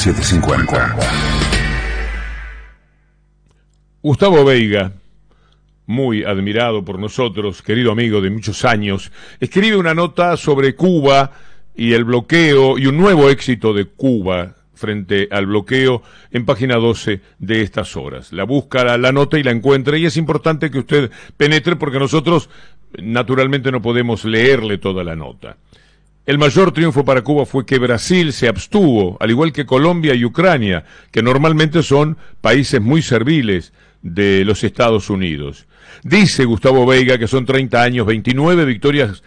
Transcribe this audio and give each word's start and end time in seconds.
750. 0.00 0.96
Gustavo 4.02 4.46
Veiga, 4.46 4.92
muy 5.84 6.24
admirado 6.24 6.82
por 6.86 6.98
nosotros, 6.98 7.60
querido 7.60 7.92
amigo 7.92 8.22
de 8.22 8.30
muchos 8.30 8.64
años, 8.64 9.12
escribe 9.40 9.76
una 9.76 9.92
nota 9.92 10.38
sobre 10.38 10.74
Cuba 10.74 11.32
y 11.76 11.92
el 11.92 12.04
bloqueo 12.04 12.78
y 12.78 12.86
un 12.86 12.96
nuevo 12.96 13.28
éxito 13.28 13.74
de 13.74 13.88
Cuba 13.88 14.54
frente 14.72 15.28
al 15.30 15.44
bloqueo 15.44 16.02
en 16.30 16.46
página 16.46 16.76
12 16.76 17.20
de 17.38 17.60
estas 17.60 17.94
horas. 17.94 18.32
La 18.32 18.44
busca, 18.44 18.96
la, 18.96 19.12
nota 19.12 19.38
y 19.38 19.42
la 19.42 19.50
encuentra 19.50 19.98
y 19.98 20.06
es 20.06 20.16
importante 20.16 20.70
que 20.70 20.78
usted 20.78 21.10
penetre 21.36 21.76
porque 21.76 21.98
nosotros 21.98 22.48
naturalmente 23.02 23.70
no 23.70 23.82
podemos 23.82 24.24
leerle 24.24 24.78
toda 24.78 25.04
la 25.04 25.14
nota. 25.14 25.58
El 26.30 26.38
mayor 26.38 26.70
triunfo 26.70 27.04
para 27.04 27.22
Cuba 27.22 27.44
fue 27.44 27.66
que 27.66 27.80
Brasil 27.80 28.32
se 28.32 28.46
abstuvo, 28.46 29.16
al 29.18 29.30
igual 29.30 29.52
que 29.52 29.66
Colombia 29.66 30.14
y 30.14 30.24
Ucrania, 30.24 30.84
que 31.10 31.24
normalmente 31.24 31.82
son 31.82 32.18
países 32.40 32.80
muy 32.80 33.02
serviles 33.02 33.72
de 34.02 34.44
los 34.44 34.62
Estados 34.62 35.10
Unidos. 35.10 35.66
Dice 36.04 36.44
Gustavo 36.44 36.86
Veiga 36.86 37.18
que 37.18 37.26
son 37.26 37.46
30 37.46 37.82
años, 37.82 38.06
29 38.06 38.64
victorias 38.64 39.24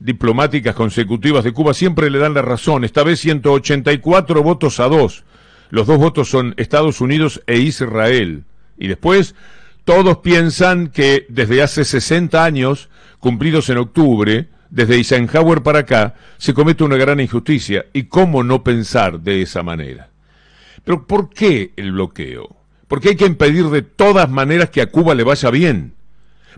diplomáticas 0.00 0.74
consecutivas 0.74 1.44
de 1.44 1.52
Cuba 1.52 1.72
siempre 1.72 2.10
le 2.10 2.18
dan 2.18 2.34
la 2.34 2.42
razón, 2.42 2.82
esta 2.82 3.04
vez 3.04 3.20
184 3.20 4.42
votos 4.42 4.80
a 4.80 4.88
dos. 4.88 5.22
Los 5.70 5.86
dos 5.86 5.98
votos 5.98 6.28
son 6.28 6.54
Estados 6.56 7.00
Unidos 7.00 7.40
e 7.46 7.60
Israel. 7.60 8.42
Y 8.76 8.88
después, 8.88 9.36
todos 9.84 10.18
piensan 10.18 10.88
que 10.88 11.26
desde 11.28 11.62
hace 11.62 11.84
60 11.84 12.44
años, 12.44 12.90
cumplidos 13.20 13.70
en 13.70 13.78
octubre, 13.78 14.48
desde 14.70 14.94
Eisenhower 14.94 15.62
para 15.62 15.80
acá, 15.80 16.14
se 16.38 16.54
comete 16.54 16.84
una 16.84 16.96
gran 16.96 17.20
injusticia. 17.20 17.86
¿Y 17.92 18.04
cómo 18.04 18.42
no 18.42 18.62
pensar 18.62 19.20
de 19.20 19.42
esa 19.42 19.62
manera? 19.62 20.10
Pero 20.84 21.06
¿por 21.06 21.30
qué 21.30 21.72
el 21.76 21.92
bloqueo? 21.92 22.56
Porque 22.88 23.10
hay 23.10 23.16
que 23.16 23.26
impedir 23.26 23.66
de 23.66 23.82
todas 23.82 24.30
maneras 24.30 24.70
que 24.70 24.80
a 24.80 24.90
Cuba 24.90 25.14
le 25.14 25.24
vaya 25.24 25.50
bien. 25.50 25.94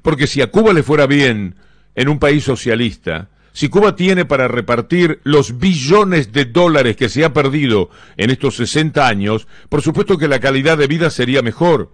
Porque 0.02 0.26
si 0.26 0.40
a 0.40 0.50
Cuba 0.50 0.72
le 0.72 0.82
fuera 0.82 1.06
bien 1.06 1.56
en 1.94 2.08
un 2.08 2.18
país 2.18 2.44
socialista, 2.44 3.28
si 3.52 3.68
Cuba 3.68 3.96
tiene 3.96 4.24
para 4.24 4.48
repartir 4.48 5.20
los 5.24 5.58
billones 5.58 6.32
de 6.32 6.46
dólares 6.46 6.96
que 6.96 7.10
se 7.10 7.24
ha 7.24 7.34
perdido 7.34 7.90
en 8.16 8.30
estos 8.30 8.56
60 8.56 9.06
años, 9.06 9.46
por 9.68 9.82
supuesto 9.82 10.16
que 10.16 10.28
la 10.28 10.40
calidad 10.40 10.78
de 10.78 10.86
vida 10.86 11.10
sería 11.10 11.42
mejor. 11.42 11.92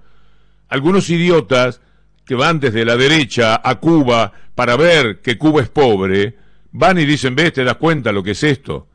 Algunos 0.69 1.10
idiotas 1.10 1.80
que 2.29 2.34
van 2.34 2.61
desde 2.61 2.84
la 2.84 2.98
derecha 2.98 3.59
a 3.65 3.77
Cuba 3.77 4.31
para 4.55 4.77
ver 4.77 5.21
que 5.23 5.39
Cuba 5.39 5.62
es 5.62 5.71
pobre, 5.71 6.37
van 6.73 6.98
y 6.98 7.07
dicen, 7.07 7.34
ves, 7.34 7.55
te 7.55 7.65
das 7.65 7.77
cuenta 7.77 8.12
lo 8.12 8.23
que 8.23 8.33
es 8.33 8.43
esto. 8.43 8.87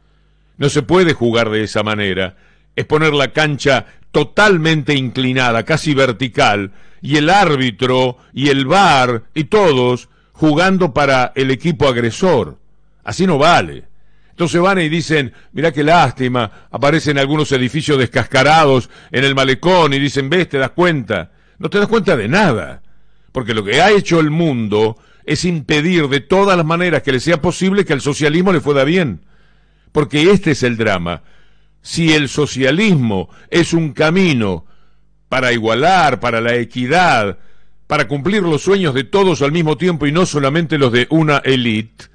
No 0.59 0.69
se 0.69 0.83
puede 0.83 1.13
jugar 1.13 1.49
de 1.49 1.63
esa 1.63 1.81
manera. 1.81 2.37
Es 2.75 2.85
poner 2.85 3.11
la 3.11 3.29
cancha 3.29 3.87
totalmente 4.11 4.93
inclinada, 4.93 5.63
casi 5.63 5.95
vertical, 5.95 6.73
y 7.01 7.17
el 7.17 7.31
árbitro 7.31 8.17
y 8.33 8.49
el 8.49 8.67
VAR 8.67 9.23
y 9.33 9.45
todos 9.45 10.09
jugando 10.33 10.93
para 10.93 11.31
el 11.33 11.49
equipo 11.49 11.87
agresor. 11.87 12.59
Así 13.03 13.25
no 13.25 13.39
vale. 13.39 13.85
Entonces 14.29 14.61
van 14.61 14.77
y 14.77 14.89
dicen, 14.89 15.33
mira 15.53 15.71
qué 15.71 15.83
lástima, 15.83 16.67
aparecen 16.69 17.17
algunos 17.17 17.51
edificios 17.51 17.97
descascarados 17.97 18.91
en 19.11 19.23
el 19.23 19.33
malecón 19.33 19.91
y 19.91 19.97
dicen, 19.97 20.29
ves, 20.29 20.49
te 20.49 20.59
das 20.59 20.71
cuenta. 20.71 21.31
No 21.57 21.71
te 21.71 21.79
das 21.79 21.87
cuenta 21.87 22.15
de 22.15 22.27
nada. 22.27 22.83
Porque 23.33 23.53
lo 23.53 23.65
que 23.65 23.81
ha 23.81 23.91
hecho 23.91 24.21
el 24.21 24.29
mundo 24.29 24.97
es 25.25 25.43
impedir 25.43 26.07
de 26.07 26.21
todas 26.21 26.55
las 26.55 26.65
maneras 26.65 27.03
que 27.03 27.11
le 27.11 27.19
sea 27.19 27.41
posible 27.41 27.83
que 27.83 27.91
al 27.91 27.99
socialismo 27.99 28.53
le 28.53 28.61
fuera 28.61 28.85
bien. 28.85 29.25
Porque 29.91 30.31
este 30.31 30.51
es 30.51 30.63
el 30.63 30.77
drama. 30.77 31.23
Si 31.81 32.13
el 32.13 32.29
socialismo 32.29 33.29
es 33.49 33.73
un 33.73 33.91
camino 33.91 34.65
para 35.27 35.51
igualar, 35.51 36.19
para 36.19 36.39
la 36.39 36.55
equidad, 36.55 37.39
para 37.87 38.07
cumplir 38.07 38.43
los 38.43 38.61
sueños 38.61 38.93
de 38.93 39.03
todos 39.03 39.41
al 39.41 39.51
mismo 39.51 39.77
tiempo 39.77 40.05
y 40.05 40.11
no 40.11 40.25
solamente 40.25 40.77
los 40.77 40.91
de 40.91 41.07
una 41.09 41.39
élite, 41.39 42.05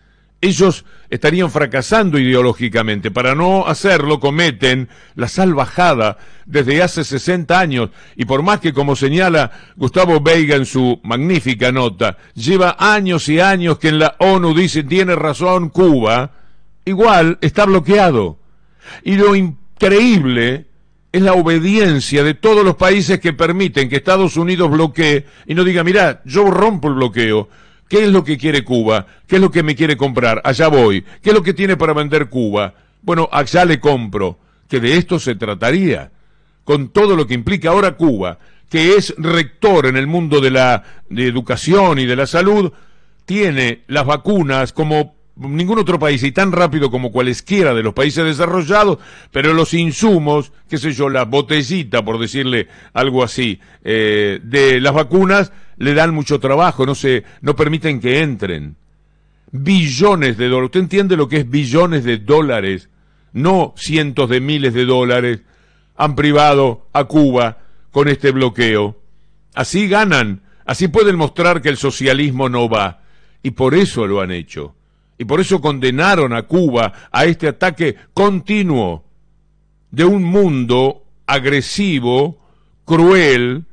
ellos 0.41 0.85
estarían 1.11 1.51
fracasando 1.51 2.19
ideológicamente. 2.19 3.11
Para 3.11 3.35
no 3.35 3.67
hacerlo 3.67 4.21
cometen 4.21 4.89
la 5.15 5.29
salvajada 5.29 6.19
desde 6.47 6.83
hace 6.83 7.05
60 7.05 7.59
años 7.59 7.91
y 8.17 8.25
por 8.25 8.43
más 8.43 8.61
que 8.61 8.73
como 8.73 8.95
señala 8.95 9.51
Gustavo 9.77 10.21
Veiga 10.21 10.57
en 10.57 10.67
su 10.67 11.01
magnífica 11.03 11.73
nota, 11.73 12.19
lleva 12.35 12.77
años 12.79 13.29
y 13.29 13.41
años 13.41 13.79
que 13.79 13.89
en 13.89 13.99
la 13.99 14.17
ONU 14.19 14.55
dice 14.55 14.85
tiene 14.85 15.17
razón 15.17 15.71
Cuba, 15.71 16.33
igual 16.85 17.39
está 17.41 17.67
bloqueado. 17.67 18.39
Y 19.03 19.17
lo 19.17 19.35
increíble 19.35 20.67
es 21.11 21.23
la 21.23 21.33
obediencia 21.35 22.23
de 22.23 22.35
todos 22.35 22.65
los 22.65 22.77
países 22.77 23.19
que 23.19 23.33
permiten 23.33 23.89
que 23.89 23.97
Estados 23.97 24.37
Unidos 24.37 24.71
bloquee 24.71 25.27
y 25.47 25.55
no 25.55 25.65
diga, 25.65 25.83
mira, 25.83 26.23
yo 26.25 26.51
rompo 26.51 26.89
el 26.89 26.95
bloqueo. 26.95 27.49
¿Qué 27.89 28.05
es 28.05 28.11
lo 28.11 28.23
que 28.25 28.37
quiere 28.37 28.65
Cuba? 28.65 29.07
¿Qué 29.27 29.37
es 29.37 29.43
lo 29.43 29.51
que 29.51 29.63
me 29.63 29.75
quiere 29.75 29.97
comprar? 29.97 30.41
Allá 30.45 30.69
voy. 30.69 31.05
¿Qué 31.23 31.31
es 31.31 31.35
lo 31.35 31.43
que 31.43 31.55
tiene 31.55 31.77
para 31.77 31.95
vender 31.95 32.29
Cuba? 32.29 32.75
Bueno, 33.03 33.29
allá 33.33 33.65
le 33.65 33.81
compro. 33.81 34.39
Que 34.69 34.81
de 34.81 34.97
esto 34.97 35.19
se 35.19 35.35
trataría. 35.35 36.11
Con 36.65 36.91
todo 36.91 37.17
lo 37.17 37.27
que 37.27 37.35
implica 37.35 37.71
ahora 37.71 37.97
Cuba, 37.97 38.39
que 38.69 38.97
es 38.97 39.15
rector 39.17 39.87
en 39.87 39.97
el 39.97 40.07
mundo 40.07 40.41
de 40.41 40.51
la 40.51 40.85
de 41.09 41.27
educación 41.27 41.99
y 41.99 42.05
de 42.05 42.17
la 42.17 42.27
salud, 42.27 42.73
tiene 43.25 43.85
las 43.87 44.05
vacunas 44.05 44.75
como 44.75 45.18
ningún 45.39 45.79
otro 45.79 45.99
país 45.99 46.23
y 46.23 46.33
tan 46.33 46.53
rápido 46.53 46.91
como 46.91 47.13
cualesquiera 47.13 47.75
de 47.75 47.83
los 47.83 47.95
países 47.95 48.25
desarrollados, 48.25 48.99
pero 49.31 49.55
los 49.55 49.73
insumos, 49.75 50.53
qué 50.69 50.79
sé 50.79 50.93
yo, 50.93 51.09
la 51.09 51.25
botellita, 51.25 52.05
por 52.05 52.19
decirle 52.19 52.69
algo 52.93 53.23
así, 53.23 53.61
eh, 53.85 54.41
de 54.43 54.81
las 54.81 54.95
vacunas 54.95 55.53
le 55.77 55.95
dan 55.95 56.13
mucho 56.13 56.41
trabajo, 56.41 56.85
no 56.85 56.95
se, 56.95 57.25
no 57.41 57.55
permiten 57.55 58.01
que 58.01 58.21
entren. 58.21 58.77
Billones 59.51 60.37
de 60.37 60.49
dólares. 60.49 60.67
¿Usted 60.67 60.81
entiende 60.81 61.17
lo 61.17 61.29
que 61.29 61.39
es 61.39 61.49
billones 61.49 62.05
de 62.05 62.19
dólares? 62.19 62.91
No 63.33 63.75
cientos 63.77 64.29
de 64.29 64.41
miles 64.41 64.75
de 64.75 64.85
dólares 64.85 65.41
han 65.97 66.15
privado 66.15 66.89
a 66.93 67.05
Cuba 67.05 67.59
con 67.91 68.09
este 68.09 68.31
bloqueo. 68.33 69.01
Así 69.55 69.89
ganan, 69.89 70.43
así 70.67 70.89
pueden 70.89 71.17
mostrar 71.17 71.63
que 71.63 71.71
el 71.71 71.77
socialismo 71.77 72.49
no 72.49 72.69
va. 72.69 73.03
Y 73.43 73.53
por 73.53 73.75
eso 73.75 74.07
lo 74.07 74.21
han 74.21 74.33
hecho 74.33 74.75
y 75.19 75.25
por 75.25 75.41
eso 75.41 75.61
condenaron 75.61 76.33
a 76.33 76.45
Cuba 76.45 76.93
a 77.11 77.25
este 77.25 77.49
ataque 77.49 77.97
continuo 78.15 79.05
de 79.91 80.05
un 80.05 80.23
mundo 80.23 81.05
agresivo, 81.27 82.39
cruel, 82.85 83.65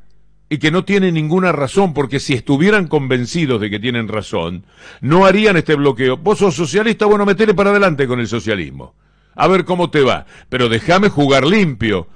y 0.49 0.57
que 0.57 0.71
no 0.71 0.85
tiene 0.85 1.11
ninguna 1.11 1.51
razón, 1.51 1.93
porque 1.93 2.19
si 2.19 2.33
estuvieran 2.33 2.87
convencidos 2.87 3.59
de 3.61 3.69
que 3.69 3.79
tienen 3.79 4.07
razón, 4.07 4.65
no 5.01 5.25
harían 5.25 5.57
este 5.57 5.75
bloqueo. 5.75 6.17
Vos 6.17 6.39
sos 6.39 6.55
socialista, 6.55 7.05
bueno, 7.05 7.25
metele 7.25 7.53
para 7.53 7.71
adelante 7.71 8.07
con 8.07 8.19
el 8.19 8.27
socialismo. 8.27 8.93
A 9.35 9.47
ver 9.47 9.65
cómo 9.65 9.89
te 9.89 10.01
va. 10.01 10.25
Pero 10.49 10.69
déjame 10.69 11.09
jugar 11.09 11.45
limpio. 11.45 12.07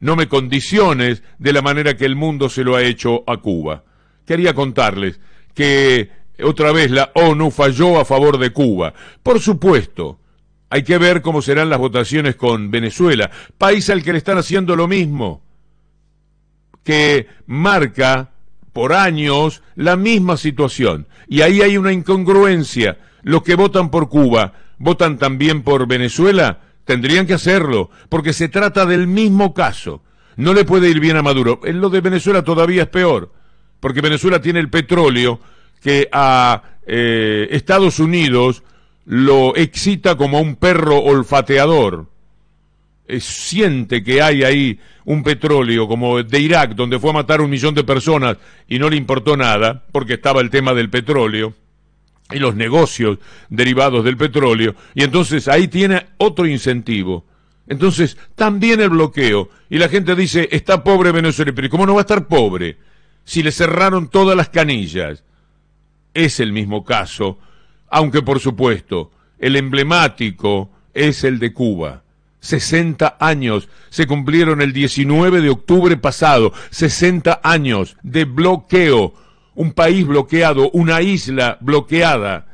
No 0.00 0.16
me 0.16 0.28
condiciones 0.28 1.22
de 1.38 1.52
la 1.52 1.62
manera 1.62 1.96
que 1.96 2.04
el 2.04 2.16
mundo 2.16 2.48
se 2.48 2.64
lo 2.64 2.76
ha 2.76 2.82
hecho 2.82 3.24
a 3.26 3.36
Cuba. 3.38 3.84
Quería 4.26 4.54
contarles 4.54 5.20
que 5.54 6.10
otra 6.42 6.72
vez 6.72 6.90
la 6.90 7.10
ONU 7.14 7.50
falló 7.50 7.98
a 7.98 8.04
favor 8.04 8.38
de 8.38 8.50
Cuba. 8.50 8.94
Por 9.22 9.40
supuesto, 9.40 10.18
hay 10.70 10.82
que 10.84 10.98
ver 10.98 11.20
cómo 11.20 11.42
serán 11.42 11.68
las 11.68 11.78
votaciones 11.78 12.36
con 12.36 12.70
Venezuela, 12.70 13.30
país 13.58 13.90
al 13.90 14.02
que 14.02 14.12
le 14.12 14.18
están 14.18 14.38
haciendo 14.38 14.74
lo 14.74 14.88
mismo, 14.88 15.42
que 16.82 17.26
marca 17.46 18.30
por 18.72 18.92
años 18.92 19.62
la 19.74 19.96
misma 19.96 20.36
situación. 20.36 21.06
Y 21.28 21.42
ahí 21.42 21.60
hay 21.60 21.76
una 21.76 21.92
incongruencia. 21.92 22.98
Los 23.22 23.42
que 23.42 23.54
votan 23.54 23.90
por 23.90 24.08
Cuba, 24.08 24.54
votan 24.78 25.18
también 25.18 25.62
por 25.62 25.86
Venezuela, 25.86 26.60
tendrían 26.84 27.26
que 27.26 27.34
hacerlo, 27.34 27.90
porque 28.08 28.32
se 28.32 28.48
trata 28.48 28.86
del 28.86 29.06
mismo 29.06 29.54
caso. 29.54 30.02
No 30.36 30.54
le 30.54 30.64
puede 30.64 30.88
ir 30.88 31.00
bien 31.00 31.16
a 31.16 31.22
Maduro. 31.22 31.60
En 31.64 31.80
lo 31.80 31.90
de 31.90 32.00
Venezuela 32.00 32.42
todavía 32.42 32.84
es 32.84 32.88
peor, 32.88 33.32
porque 33.78 34.00
Venezuela 34.00 34.40
tiene 34.40 34.60
el 34.60 34.70
petróleo 34.70 35.38
que 35.82 36.08
a 36.12 36.62
eh, 36.86 37.48
Estados 37.50 37.98
Unidos 37.98 38.62
lo 39.04 39.56
excita 39.56 40.16
como 40.16 40.40
un 40.40 40.56
perro 40.56 40.98
olfateador. 41.00 42.06
siente 43.18 44.02
que 44.02 44.22
hay 44.22 44.44
ahí 44.44 44.80
un 45.04 45.22
petróleo 45.22 45.88
como 45.88 46.22
de 46.22 46.40
Irak, 46.40 46.74
donde 46.74 46.98
fue 46.98 47.10
a 47.10 47.14
matar 47.14 47.40
un 47.40 47.50
millón 47.50 47.74
de 47.74 47.84
personas 47.84 48.38
y 48.68 48.78
no 48.78 48.88
le 48.88 48.96
importó 48.96 49.36
nada, 49.36 49.84
porque 49.92 50.14
estaba 50.14 50.40
el 50.40 50.50
tema 50.50 50.72
del 50.72 50.88
petróleo 50.88 51.52
y 52.30 52.38
los 52.38 52.54
negocios 52.54 53.18
derivados 53.50 54.04
del 54.04 54.16
petróleo, 54.16 54.74
y 54.94 55.02
entonces 55.02 55.48
ahí 55.48 55.68
tiene 55.68 56.06
otro 56.16 56.46
incentivo. 56.46 57.26
Entonces, 57.66 58.16
también 58.34 58.80
el 58.80 58.90
bloqueo. 58.90 59.48
Y 59.70 59.78
la 59.78 59.88
gente 59.88 60.14
dice, 60.14 60.48
está 60.50 60.82
pobre 60.82 61.12
Venezuela, 61.12 61.52
pero 61.54 61.68
¿cómo 61.70 61.86
no 61.86 61.94
va 61.94 62.00
a 62.00 62.02
estar 62.02 62.26
pobre? 62.26 62.76
Si 63.24 63.42
le 63.42 63.52
cerraron 63.52 64.08
todas 64.08 64.36
las 64.36 64.48
canillas 64.48 65.22
es 66.14 66.40
el 66.40 66.52
mismo 66.52 66.84
caso, 66.84 67.38
aunque 67.88 68.22
por 68.22 68.40
supuesto 68.40 69.10
el 69.38 69.56
emblemático 69.56 70.70
es 70.94 71.24
el 71.24 71.38
de 71.38 71.52
Cuba. 71.52 72.02
60 72.40 73.18
años 73.20 73.68
se 73.88 74.06
cumplieron 74.06 74.60
el 74.60 74.72
19 74.72 75.40
de 75.40 75.50
octubre 75.50 75.96
pasado, 75.96 76.52
60 76.70 77.40
años 77.42 77.96
de 78.02 78.24
bloqueo, 78.24 79.14
un 79.54 79.72
país 79.72 80.06
bloqueado, 80.06 80.70
una 80.70 81.02
isla 81.02 81.58
bloqueada. 81.60 82.46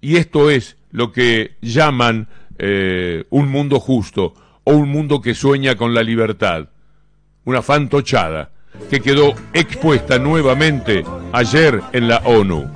Y 0.00 0.16
esto 0.16 0.50
es 0.50 0.76
lo 0.90 1.12
que 1.12 1.56
llaman 1.60 2.28
eh, 2.58 3.24
un 3.30 3.48
mundo 3.48 3.78
justo 3.78 4.34
o 4.64 4.72
un 4.72 4.90
mundo 4.90 5.20
que 5.20 5.34
sueña 5.34 5.76
con 5.76 5.94
la 5.94 6.02
libertad. 6.02 6.68
Una 7.44 7.62
fantochada 7.62 8.50
que 8.88 9.00
quedó 9.00 9.34
expuesta 9.52 10.18
nuevamente 10.18 11.04
ayer 11.32 11.80
en 11.92 12.08
la 12.08 12.18
ONU. 12.18 12.68